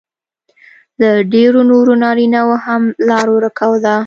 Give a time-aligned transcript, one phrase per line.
[0.99, 3.95] له ډېرو نورو نارینهو هم لار ورکه ده